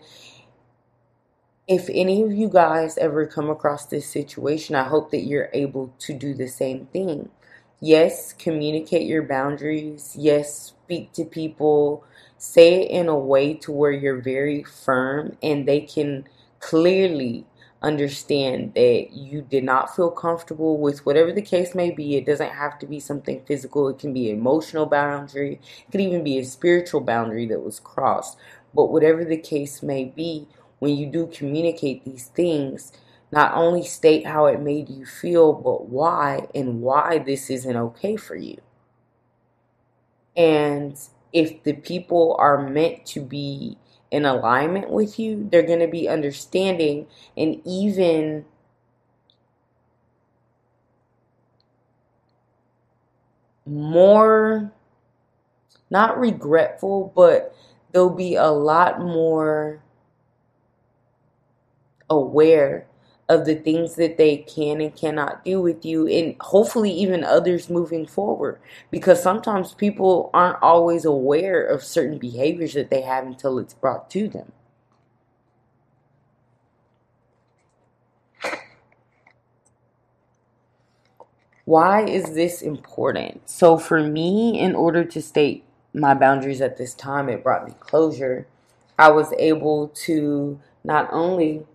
if 1.67 1.89
any 1.89 2.23
of 2.23 2.31
you 2.31 2.49
guys 2.49 2.97
ever 2.97 3.25
come 3.25 3.49
across 3.49 3.85
this 3.85 4.07
situation, 4.09 4.75
I 4.75 4.85
hope 4.85 5.11
that 5.11 5.25
you're 5.25 5.49
able 5.53 5.93
to 5.99 6.13
do 6.13 6.33
the 6.33 6.47
same 6.47 6.85
thing. 6.87 7.29
Yes, 7.81 8.33
communicate 8.33 9.05
your 9.05 9.23
boundaries. 9.23 10.15
Yes, 10.17 10.73
speak 10.83 11.11
to 11.13 11.25
people. 11.25 12.05
Say 12.37 12.83
it 12.83 12.91
in 12.91 13.09
a 13.09 13.17
way 13.17 13.53
to 13.55 13.71
where 13.71 13.91
you're 13.91 14.21
very 14.21 14.63
firm 14.63 15.37
and 15.43 15.67
they 15.67 15.81
can 15.81 16.27
clearly 16.59 17.45
understand 17.81 18.73
that 18.73 19.09
you 19.11 19.41
did 19.41 19.63
not 19.63 19.95
feel 19.95 20.09
comfortable 20.09 20.77
with 20.77 21.05
whatever 21.05 21.31
the 21.31 21.41
case 21.41 21.75
may 21.75 21.91
be. 21.91 22.15
It 22.15 22.25
doesn't 22.25 22.51
have 22.51 22.79
to 22.79 22.87
be 22.87 22.99
something 22.99 23.43
physical, 23.45 23.87
it 23.89 23.99
can 23.99 24.13
be 24.13 24.31
emotional 24.31 24.85
boundary, 24.85 25.59
it 25.87 25.91
could 25.91 26.01
even 26.01 26.23
be 26.23 26.39
a 26.39 26.45
spiritual 26.45 27.01
boundary 27.01 27.45
that 27.47 27.61
was 27.61 27.79
crossed. 27.79 28.37
But 28.73 28.91
whatever 28.91 29.23
the 29.23 29.37
case 29.37 29.83
may 29.83 30.05
be, 30.05 30.47
when 30.79 30.95
you 30.95 31.07
do 31.07 31.27
communicate 31.27 32.05
these 32.05 32.27
things, 32.27 32.91
not 33.31 33.53
only 33.53 33.83
state 33.83 34.25
how 34.25 34.45
it 34.45 34.61
made 34.61 34.89
you 34.89 35.05
feel, 35.05 35.53
but 35.53 35.89
why 35.89 36.47
and 36.55 36.81
why 36.81 37.17
this 37.17 37.49
isn't 37.49 37.75
okay 37.75 38.15
for 38.15 38.35
you. 38.35 38.57
And 40.35 40.97
if 41.33 41.63
the 41.63 41.73
people 41.73 42.35
are 42.39 42.69
meant 42.69 43.05
to 43.07 43.21
be 43.21 43.77
in 44.11 44.25
alignment 44.25 44.89
with 44.89 45.19
you, 45.19 45.47
they're 45.51 45.63
going 45.63 45.79
to 45.79 45.87
be 45.87 46.07
understanding 46.07 47.07
and 47.35 47.61
even 47.65 48.45
more, 53.65 54.71
not 55.89 56.17
regretful, 56.17 57.11
but 57.15 57.53
they'll 57.91 58.09
be 58.09 58.35
a 58.35 58.47
lot 58.47 59.01
more 59.01 59.81
aware 62.09 62.87
of 63.29 63.45
the 63.45 63.55
things 63.55 63.95
that 63.95 64.17
they 64.17 64.37
can 64.37 64.79
and 64.79 64.95
cannot 64.95 65.43
do 65.43 65.61
with 65.61 65.83
you 65.83 66.07
and 66.07 66.35
hopefully 66.39 66.91
even 66.91 67.23
others 67.23 67.69
moving 67.69 68.07
forward. 68.07 68.59
Because 68.89 69.21
sometimes 69.21 69.73
people 69.73 70.29
aren't 70.33 70.61
always 70.61 71.03
aware 71.05 71.65
of 71.65 71.83
certain 71.83 72.17
behaviors 72.17 72.73
that 72.73 72.89
they 72.89 73.01
have 73.01 73.25
until 73.25 73.59
it's 73.59 73.73
brought 73.73 74.09
to 74.11 74.29
them. 74.29 74.53
Why 81.65 82.05
is 82.05 82.33
this 82.33 82.61
important? 82.61 83.49
So 83.49 83.77
for 83.77 84.01
me 84.01 84.57
in 84.57 84.73
order 84.73 85.03
to 85.03 85.21
state 85.21 85.65
my 85.93 86.13
boundaries 86.13 86.61
at 86.61 86.77
this 86.77 86.93
time 86.93 87.27
it 87.27 87.43
brought 87.43 87.67
me 87.67 87.73
closure. 87.81 88.47
I 88.97 89.09
was 89.11 89.33
able 89.37 89.89
to 90.05 90.59
not 90.85 91.09
only 91.11 91.65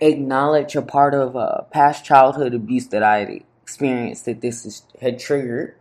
acknowledge 0.00 0.74
a 0.76 0.82
part 0.82 1.14
of 1.14 1.36
a 1.36 1.66
past 1.70 2.04
childhood 2.04 2.54
abuse 2.54 2.88
that 2.88 3.02
I 3.02 3.42
experienced 3.62 4.24
that 4.24 4.40
this 4.40 4.64
is, 4.64 4.82
had 5.00 5.18
triggered, 5.18 5.74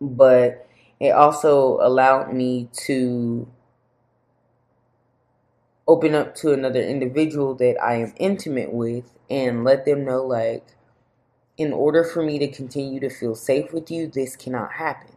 but 0.00 0.66
it 0.98 1.10
also 1.10 1.78
allowed 1.80 2.32
me 2.32 2.68
to 2.84 3.48
open 5.88 6.14
up 6.14 6.34
to 6.36 6.52
another 6.52 6.82
individual 6.82 7.54
that 7.56 7.76
I 7.82 7.96
am 7.96 8.14
intimate 8.16 8.72
with 8.72 9.12
and 9.28 9.64
let 9.64 9.84
them 9.84 10.04
know, 10.04 10.24
like, 10.24 10.64
in 11.56 11.72
order 11.72 12.04
for 12.04 12.22
me 12.22 12.38
to 12.38 12.48
continue 12.48 13.00
to 13.00 13.10
feel 13.10 13.34
safe 13.34 13.72
with 13.72 13.90
you, 13.90 14.06
this 14.06 14.36
cannot 14.36 14.72
happen. 14.72 15.12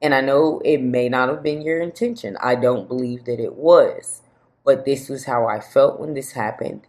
And 0.00 0.14
I 0.14 0.20
know 0.20 0.60
it 0.64 0.78
may 0.78 1.08
not 1.08 1.28
have 1.28 1.42
been 1.42 1.60
your 1.60 1.80
intention. 1.80 2.36
I 2.40 2.54
don't 2.54 2.88
believe 2.88 3.24
that 3.24 3.40
it 3.40 3.56
was 3.56 4.22
but 4.64 4.84
this 4.84 5.08
was 5.08 5.24
how 5.24 5.46
I 5.46 5.60
felt 5.60 6.00
when 6.00 6.14
this 6.14 6.32
happened, 6.32 6.82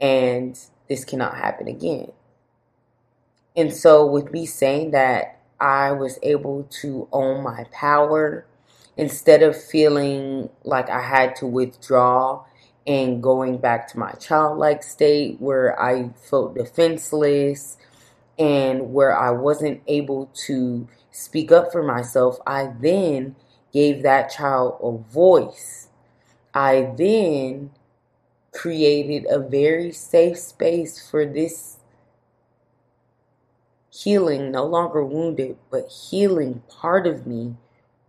and 0.00 0.58
this 0.88 1.04
cannot 1.04 1.36
happen 1.36 1.68
again. 1.68 2.12
And 3.56 3.72
so, 3.72 4.06
with 4.06 4.32
me 4.32 4.46
saying 4.46 4.90
that, 4.92 5.40
I 5.60 5.92
was 5.92 6.18
able 6.22 6.64
to 6.82 7.08
own 7.12 7.42
my 7.42 7.64
power 7.72 8.46
instead 8.96 9.42
of 9.42 9.60
feeling 9.60 10.50
like 10.64 10.90
I 10.90 11.00
had 11.00 11.36
to 11.36 11.46
withdraw 11.46 12.44
and 12.86 13.22
going 13.22 13.58
back 13.58 13.88
to 13.88 13.98
my 13.98 14.12
childlike 14.12 14.82
state 14.82 15.40
where 15.40 15.80
I 15.80 16.10
felt 16.28 16.54
defenseless 16.54 17.76
and 18.38 18.92
where 18.92 19.16
I 19.16 19.30
wasn't 19.30 19.80
able 19.86 20.30
to 20.46 20.86
speak 21.10 21.50
up 21.50 21.72
for 21.72 21.82
myself. 21.82 22.38
I 22.46 22.72
then 22.80 23.36
gave 23.72 24.02
that 24.02 24.30
child 24.30 24.78
a 24.82 25.12
voice 25.12 25.88
I 26.54 26.92
then 26.96 27.72
created 28.52 29.26
a 29.28 29.40
very 29.40 29.90
safe 29.92 30.38
space 30.38 31.08
for 31.10 31.26
this 31.26 31.78
healing, 33.90 34.50
no 34.52 34.64
longer 34.64 35.04
wounded, 35.04 35.56
but 35.70 35.88
healing 35.88 36.62
part 36.68 37.06
of 37.06 37.26
me 37.26 37.56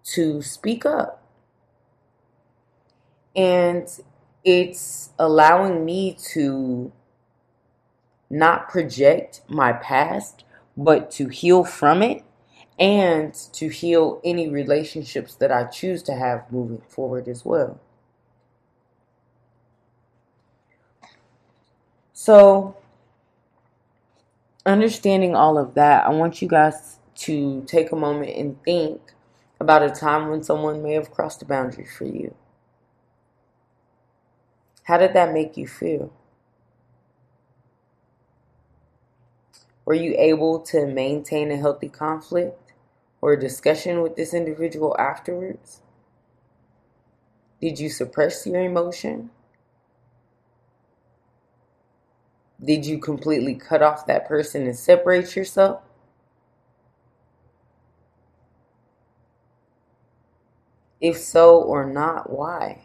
to 0.03 0.41
speak 0.41 0.85
up. 0.85 1.23
And 3.35 3.87
it's 4.43 5.09
allowing 5.19 5.83
me 5.83 6.15
to 6.33 6.91
not 8.29 8.69
project 8.69 9.41
my 9.47 9.73
past, 9.73 10.43
but 10.77 11.09
to 11.11 11.27
heal 11.27 11.63
from 11.63 12.01
it 12.01 12.23
and 12.77 13.33
to 13.53 13.69
heal 13.69 14.19
any 14.23 14.49
relationships 14.49 15.35
that 15.35 15.51
I 15.51 15.65
choose 15.65 16.03
to 16.03 16.13
have 16.13 16.51
moving 16.51 16.81
forward 16.89 17.27
as 17.27 17.45
well. 17.45 17.79
So, 22.25 22.75
understanding 24.65 25.35
all 25.35 25.59
of 25.59 25.75
that, 25.75 26.07
I 26.07 26.09
want 26.09 26.41
you 26.41 26.47
guys 26.47 26.97
to 27.17 27.63
take 27.67 27.91
a 27.91 27.95
moment 27.95 28.35
and 28.35 28.59
think 28.63 28.99
about 29.59 29.83
a 29.83 29.91
time 29.91 30.29
when 30.29 30.41
someone 30.41 30.81
may 30.81 30.93
have 30.93 31.11
crossed 31.11 31.43
a 31.43 31.45
boundary 31.45 31.85
for 31.85 32.05
you. 32.05 32.33
How 34.85 34.97
did 34.97 35.13
that 35.13 35.33
make 35.33 35.55
you 35.55 35.67
feel? 35.67 36.11
Were 39.85 39.93
you 39.93 40.15
able 40.17 40.61
to 40.61 40.87
maintain 40.87 41.51
a 41.51 41.57
healthy 41.57 41.89
conflict 41.89 42.73
or 43.21 43.35
discussion 43.35 44.01
with 44.01 44.15
this 44.15 44.33
individual 44.33 44.95
afterwards? 44.97 45.81
Did 47.61 47.77
you 47.77 47.89
suppress 47.89 48.47
your 48.47 48.63
emotion? 48.63 49.29
Did 52.65 52.85
you 52.85 52.99
completely 52.99 53.55
cut 53.55 53.83
off 53.83 54.07
that 54.07 54.27
person 54.27 54.65
and 54.65 54.75
separate 54.77 55.35
yourself? 55.35 55.83
If 60.99 61.17
so 61.17 61.61
or 61.61 61.85
not, 61.85 62.29
why? 62.29 62.81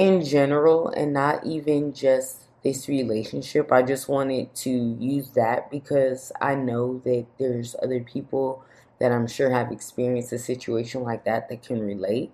in 0.00 0.24
general 0.24 0.88
and 0.88 1.12
not 1.12 1.44
even 1.44 1.92
just 1.92 2.44
this 2.62 2.88
relationship. 2.88 3.72
I 3.72 3.82
just 3.82 4.08
wanted 4.08 4.54
to 4.56 4.96
use 4.98 5.30
that 5.30 5.70
because 5.70 6.32
I 6.40 6.54
know 6.54 7.00
that 7.04 7.26
there's 7.38 7.74
other 7.82 8.00
people 8.00 8.64
that 9.00 9.12
I'm 9.12 9.26
sure 9.26 9.50
have 9.50 9.72
experienced 9.72 10.32
a 10.32 10.38
situation 10.38 11.02
like 11.02 11.24
that 11.24 11.48
that 11.48 11.62
can 11.62 11.80
relate. 11.80 12.32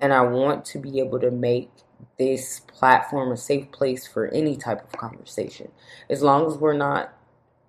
And 0.00 0.12
I 0.12 0.22
want 0.22 0.64
to 0.66 0.78
be 0.78 0.98
able 0.98 1.20
to 1.20 1.30
make 1.30 1.70
this 2.18 2.60
platform 2.60 3.32
a 3.32 3.36
safe 3.36 3.70
place 3.72 4.06
for 4.06 4.28
any 4.28 4.56
type 4.56 4.82
of 4.82 4.92
conversation. 4.98 5.70
As 6.10 6.22
long 6.22 6.46
as 6.46 6.56
we're 6.56 6.72
not 6.72 7.12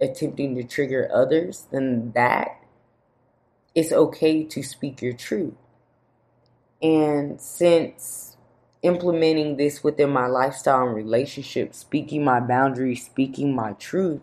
attempting 0.01 0.55
to 0.55 0.63
trigger 0.63 1.09
others, 1.13 1.67
then 1.71 2.11
that 2.15 2.59
it's 3.75 3.91
okay 3.91 4.43
to 4.43 4.63
speak 4.63 5.01
your 5.01 5.13
truth. 5.13 5.53
And 6.81 7.39
since 7.39 8.37
implementing 8.81 9.57
this 9.57 9.83
within 9.83 10.09
my 10.09 10.27
lifestyle 10.27 10.87
and 10.87 10.95
relationship, 10.95 11.73
speaking 11.73 12.23
my 12.23 12.39
boundaries, 12.39 13.05
speaking 13.05 13.55
my 13.55 13.73
truth, 13.73 14.21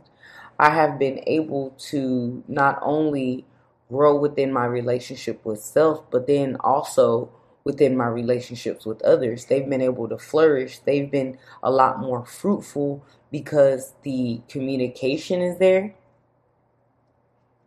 I 0.58 0.70
have 0.70 0.98
been 0.98 1.22
able 1.26 1.74
to 1.90 2.42
not 2.48 2.78
only 2.82 3.44
grow 3.88 4.16
within 4.16 4.52
my 4.52 4.64
relationship 4.64 5.44
with 5.44 5.60
self, 5.60 6.10
but 6.10 6.26
then 6.26 6.56
also 6.60 7.30
within 7.64 7.96
my 7.96 8.06
relationships 8.06 8.86
with 8.86 9.02
others. 9.02 9.46
They've 9.46 9.68
been 9.68 9.82
able 9.82 10.08
to 10.08 10.18
flourish. 10.18 10.78
They've 10.78 11.10
been 11.10 11.36
a 11.62 11.70
lot 11.70 11.98
more 11.98 12.24
fruitful 12.24 13.04
because 13.30 13.94
the 14.02 14.40
communication 14.48 15.42
is 15.42 15.58
there, 15.58 15.94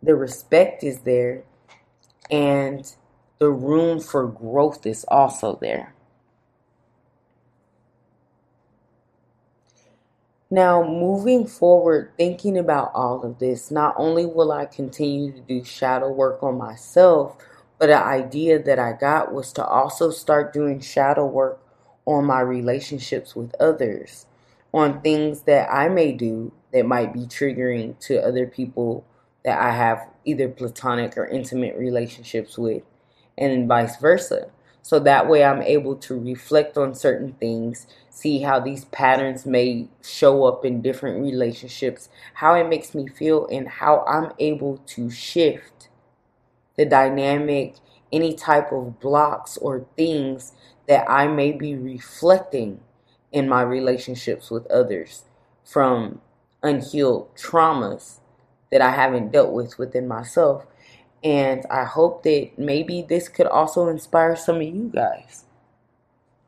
the 0.02 0.16
respect 0.16 0.84
is 0.84 1.02
there, 1.02 1.44
and 2.32 2.96
the 3.40 3.50
room 3.50 4.00
for 4.00 4.26
growth 4.26 4.86
is 4.86 5.06
also 5.10 5.58
there. 5.62 5.94
Now, 10.52 10.82
moving 10.82 11.46
forward, 11.46 12.12
thinking 12.18 12.58
about 12.58 12.92
all 12.96 13.24
of 13.24 13.38
this, 13.38 13.70
not 13.70 13.94
only 13.98 14.26
will 14.26 14.52
I 14.52 14.66
continue 14.66 15.32
to 15.32 15.42
do 15.42 15.64
shadow 15.64 16.12
work 16.12 16.42
on 16.42 16.58
myself, 16.58 17.38
but 17.78 17.92
an 17.92 18.02
idea 18.02 18.58
that 18.58 18.80
I 18.80 18.94
got 18.94 19.32
was 19.32 19.54
to 19.54 19.66
also 19.66 20.10
start 20.10 20.52
doing 20.52 20.80
shadow 20.80 21.28
work 21.28 21.62
on 22.08 22.26
my 22.26 22.40
relationships 22.40 23.36
with 23.36 23.54
others, 23.60 24.26
on 24.74 25.02
things 25.02 25.44
that 25.44 25.72
I 25.72 25.88
may 25.88 26.14
do 26.14 26.52
that 26.74 26.88
might 26.88 27.14
be 27.14 27.28
triggering 27.28 28.00
to 28.08 28.20
other 28.20 28.48
people 28.48 29.06
that 29.46 29.60
I 29.60 29.70
have 29.70 30.08
either 30.26 30.50
platonic 30.50 31.16
or 31.16 31.28
intimate 31.28 31.78
relationships 31.78 32.58
with, 32.58 32.82
and 33.38 33.68
vice 33.68 33.98
versa. 33.98 34.50
So 34.82 35.00
that 35.00 35.28
way 35.28 35.44
I'm 35.44 35.62
able 35.62 35.96
to 35.98 36.20
reflect 36.20 36.78
on 36.78 36.96
certain 36.96 37.34
things, 37.34 37.86
see 38.10 38.42
how 38.42 38.60
these 38.60 38.86
patterns 38.86 39.46
may 39.46 39.88
show 40.02 40.46
up 40.46 40.66
in 40.66 40.82
different 40.82 41.22
relationships, 41.22 42.10
how 42.36 42.56
it 42.56 42.68
makes 42.68 42.96
me 42.96 43.08
feel, 43.08 43.48
and 43.48 43.68
how 43.68 44.04
I'm 44.08 44.32
able 44.40 44.78
to 44.78 45.10
shift 45.10 45.90
the 46.76 46.86
dynamic, 46.86 47.76
any 48.12 48.34
type 48.34 48.72
of 48.72 49.00
blocks 49.00 49.58
or 49.58 49.86
things 49.96 50.54
that 50.88 51.10
I 51.10 51.28
may 51.28 51.52
be 51.52 51.76
reflecting 51.76 52.80
in 53.32 53.48
my 53.48 53.62
relationships 53.62 54.50
with 54.50 54.66
others 54.72 55.26
from 55.64 56.22
unhealed 56.64 57.36
traumas 57.36 58.20
that 58.72 58.82
I 58.82 58.92
haven't 58.92 59.32
dealt 59.32 59.54
with 59.54 59.78
within 59.78 60.08
myself. 60.08 60.66
And 61.24 61.66
I 61.70 61.84
hope 61.84 62.24
that 62.24 62.52
maybe 62.58 63.02
this 63.02 63.28
could 63.28 63.48
also 63.48 63.88
inspire 63.88 64.36
some 64.36 64.58
of 64.58 64.62
you 64.64 64.92
guys. 64.94 65.46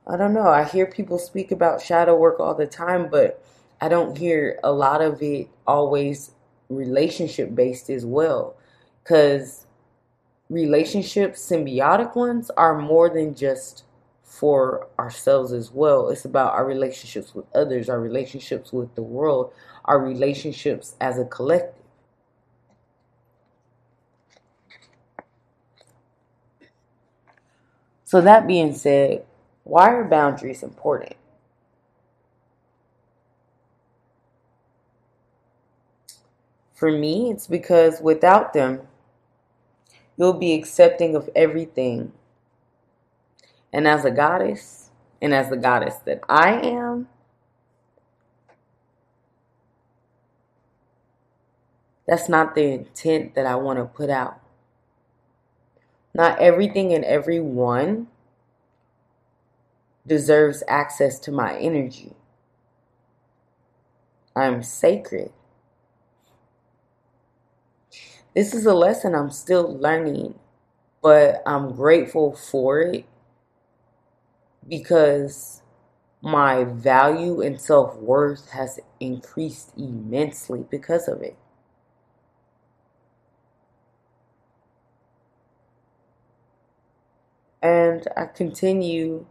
I 0.08 0.18
don't 0.18 0.34
know. 0.34 0.48
I 0.48 0.63
hear 0.63 0.86
people 0.86 1.20
speak 1.20 1.51
about 1.51 1.82
shadow 1.82 2.16
work 2.18 2.40
all 2.40 2.56
the 2.56 2.66
time, 2.66 3.10
but 3.10 3.44
I 3.82 3.90
don't 3.90 4.18
hear 4.18 4.60
a 4.63 4.72
lot 4.72 5.01
of 5.01 5.22
it 5.22 5.50
always 5.68 6.32
relationship 6.70 7.54
based 7.54 7.90
as 7.90 8.06
well. 8.06 8.56
Because 9.04 9.66
relationships, 10.50 11.48
symbiotic 11.48 12.16
ones, 12.16 12.50
are 12.51 12.78
more 12.78 13.10
than 13.10 13.36
just 13.36 13.84
for 14.24 14.88
ourselves 14.98 15.51
as 15.51 15.72
well. 15.72 16.10
It's 16.10 16.25
about 16.25 16.54
our 16.54 16.66
relationships 16.66 17.36
with 17.36 17.46
others, 17.54 17.90
our 17.90 18.00
relationships 18.00 18.72
with 18.72 18.94
the 18.96 19.04
world, 19.04 19.54
our 19.86 20.00
relationships 20.00 20.96
as 21.01 21.20
a 21.20 21.25
collective. 21.25 21.80
So, 28.11 28.19
that 28.19 28.45
being 28.45 28.74
said, 28.74 29.24
why 29.63 29.89
are 29.89 30.03
boundaries 30.03 30.63
important? 30.63 31.15
For 36.74 36.91
me, 36.91 37.31
it's 37.31 37.47
because 37.47 38.01
without 38.01 38.51
them, 38.51 38.81
You'll 40.17 40.33
be 40.33 40.53
accepting 40.53 41.15
of 41.15 41.29
everything. 41.35 42.11
And 43.71 43.87
as 43.87 44.05
a 44.05 44.11
goddess, 44.11 44.91
and 45.21 45.33
as 45.33 45.50
the 45.50 45.57
goddess 45.57 45.95
that 46.05 46.19
I 46.27 46.55
am, 46.61 47.07
that's 52.07 52.27
not 52.27 52.55
the 52.55 52.63
intent 52.63 53.35
that 53.35 53.45
I 53.45 53.55
want 53.55 53.79
to 53.79 53.85
put 53.85 54.09
out. 54.09 54.41
Not 56.13 56.39
everything 56.39 56.93
and 56.93 57.05
everyone 57.05 58.07
deserves 60.07 60.63
access 60.67 61.19
to 61.19 61.31
my 61.31 61.57
energy. 61.57 62.13
I'm 64.35 64.63
sacred. 64.63 65.31
This 68.35 68.53
is 68.53 68.65
a 68.65 68.74
lesson 68.74 69.15
I'm 69.15 69.31
still 69.31 69.77
learning, 69.77 70.35
but 71.01 71.43
I'm 71.45 71.75
grateful 71.75 72.33
for 72.35 72.81
it 72.81 73.05
because 74.67 75.61
my 76.21 76.63
value 76.65 77.41
and 77.41 77.59
self 77.59 77.95
worth 77.97 78.50
has 78.51 78.79
increased 79.00 79.74
immensely 79.77 80.65
because 80.69 81.07
of 81.07 81.21
it. 81.21 81.37
And 87.61 88.07
I 88.17 88.25
continue, 88.25 89.25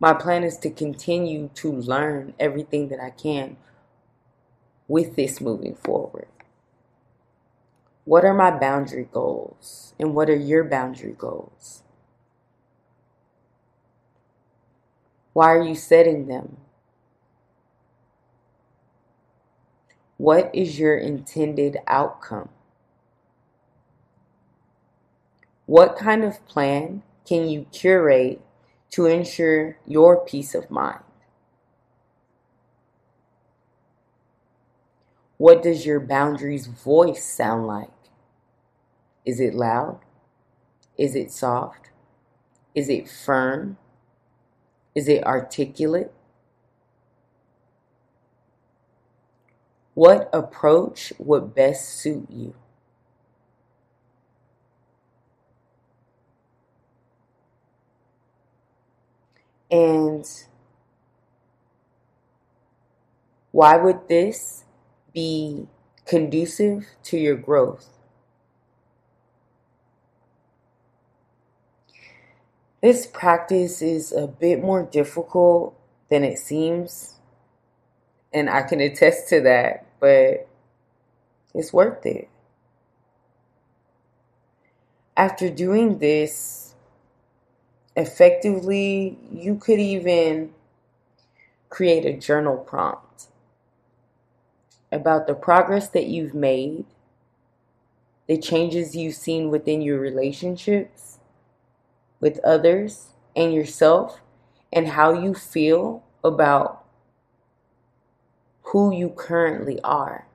my 0.00 0.12
plan 0.12 0.42
is 0.44 0.58
to 0.58 0.70
continue 0.70 1.50
to 1.54 1.72
learn 1.72 2.34
everything 2.40 2.88
that 2.88 3.00
I 3.00 3.10
can 3.10 3.56
with 4.88 5.16
this 5.16 5.40
moving 5.40 5.76
forward. 5.76 6.26
What 8.04 8.24
are 8.24 8.34
my 8.34 8.50
boundary 8.50 9.08
goals? 9.10 9.94
And 9.98 10.14
what 10.14 10.28
are 10.28 10.36
your 10.36 10.64
boundary 10.64 11.14
goals? 11.16 11.82
Why 15.32 15.46
are 15.46 15.62
you 15.62 15.74
setting 15.74 16.26
them? 16.26 16.58
What 20.16 20.50
is 20.54 20.78
your 20.78 20.96
intended 20.96 21.78
outcome? 21.86 22.50
What 25.66 25.96
kind 25.96 26.24
of 26.24 26.46
plan 26.46 27.02
can 27.26 27.48
you 27.48 27.66
curate 27.72 28.40
to 28.90 29.06
ensure 29.06 29.78
your 29.86 30.24
peace 30.24 30.54
of 30.54 30.70
mind? 30.70 31.00
What 35.36 35.62
does 35.62 35.84
your 35.84 36.00
boundaries 36.00 36.66
voice 36.66 37.24
sound 37.24 37.66
like? 37.66 37.90
Is 39.24 39.40
it 39.40 39.54
loud? 39.54 40.00
Is 40.96 41.16
it 41.16 41.32
soft? 41.32 41.90
Is 42.74 42.88
it 42.88 43.08
firm? 43.08 43.78
Is 44.94 45.08
it 45.08 45.24
articulate? 45.24 46.12
What 49.94 50.28
approach 50.32 51.12
would 51.18 51.54
best 51.54 51.88
suit 51.88 52.26
you? 52.30 52.54
And 59.74 60.24
why 63.50 63.76
would 63.76 64.06
this 64.06 64.62
be 65.12 65.66
conducive 66.06 66.86
to 67.02 67.18
your 67.18 67.34
growth? 67.34 67.88
This 72.80 73.08
practice 73.08 73.82
is 73.82 74.12
a 74.12 74.28
bit 74.28 74.62
more 74.62 74.84
difficult 74.84 75.76
than 76.08 76.22
it 76.22 76.38
seems, 76.38 77.18
and 78.32 78.48
I 78.48 78.62
can 78.62 78.78
attest 78.78 79.28
to 79.30 79.40
that, 79.40 79.86
but 79.98 80.46
it's 81.52 81.72
worth 81.72 82.06
it. 82.06 82.28
After 85.16 85.50
doing 85.50 85.98
this 85.98 86.63
effectively, 87.96 89.18
you 89.32 89.56
could 89.56 89.78
even 89.80 90.52
create 91.68 92.04
a 92.04 92.16
journal 92.16 92.56
prompt 92.56 93.26
about 94.92 95.26
the 95.26 95.34
progress 95.34 95.88
that 95.88 96.06
you've 96.06 96.34
made, 96.34 96.84
the 98.28 98.38
changes 98.38 98.94
you've 98.94 99.14
seen 99.14 99.50
within 99.50 99.82
your 99.82 99.98
relationships 99.98 101.18
with 102.20 102.38
others 102.44 103.08
and 103.36 103.52
yourself, 103.52 104.20
and 104.72 104.88
how 104.88 105.12
you 105.12 105.34
feel 105.34 106.02
about 106.22 106.84
who 108.62 108.94
you 108.94 109.10
currently 109.10 109.78
are. 109.82 110.26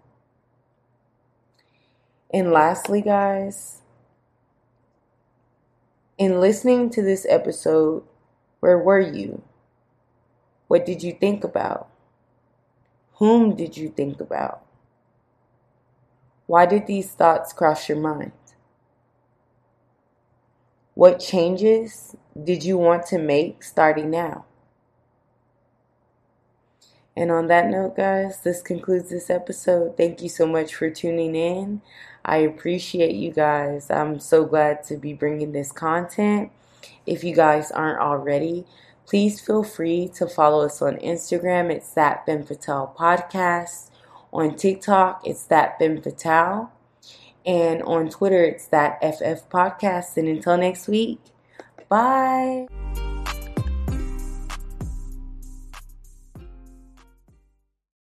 And 2.32 2.52
lastly, 2.52 3.02
guys, 3.02 3.82
in 6.19 6.41
listening 6.41 6.89
to 6.91 7.01
this 7.01 7.25
episode, 7.29 8.03
where 8.60 8.77
were 8.77 8.99
you? 8.99 9.41
What 10.67 10.86
did 10.86 11.01
you 11.01 11.13
think 11.13 11.43
about? 11.45 11.88
Whom 13.15 13.55
did 13.55 13.77
you 13.77 13.89
think 13.89 14.19
about? 14.19 14.62
Why 16.45 16.65
did 16.65 16.88
these 16.88 17.12
thoughts 17.12 17.53
cross 17.53 17.88
your 17.88 17.99
mind? 17.99 18.34
What 20.93 21.19
changes 21.21 22.15
did 22.43 22.65
you 22.65 22.77
want 22.77 23.05
to 23.08 23.17
make 23.17 23.63
starting 23.63 24.12
now? 24.12 24.45
And 27.15 27.32
on 27.32 27.47
that 27.47 27.67
note, 27.67 27.95
guys, 27.95 28.41
this 28.41 28.62
concludes 28.62 29.10
this 29.10 29.29
episode. 29.29 29.95
Thank 29.95 30.21
you 30.21 30.29
so 30.29 30.45
much 30.45 30.75
for 30.75 30.89
tuning 30.89 31.36
in. 31.36 31.82
I 32.30 32.38
appreciate 32.38 33.15
you 33.15 33.32
guys. 33.32 33.89
I'm 33.89 34.20
so 34.20 34.46
glad 34.46 34.84
to 34.84 34.98
be 34.98 35.13
bringing 35.13 35.52
this 35.52 35.72
content. 35.72 36.52
If 37.08 37.24
you 37.24 37.34
guys 37.34 37.72
aren't 37.72 38.00
already, 38.00 38.68
please 39.08 39.42
feel 39.42 39.63
free 39.63 40.12
to 40.13 40.28
follow 40.28 40.63
us 40.63 40.80
on 40.80 40.98
Instagram. 40.98 41.72
It's 41.72 41.89
that 41.94 42.28
Femme 42.28 42.44
Fatale 42.44 42.96
podcast. 42.96 43.89
On 44.32 44.56
TikTok, 44.56 45.26
it's 45.26 45.46
that 45.46 45.80
Femme 45.80 46.04
Fatale. 46.04 46.72
And 47.48 47.82
on 47.82 48.12
Twitter, 48.12 48.44
it's 48.44 48.68
that 48.68 49.00
FF 49.02 49.50
podcast. 49.50 50.15
And 50.15 50.28
until 50.28 50.56
next 50.56 50.88
week, 50.88 51.18
bye. 51.89 52.68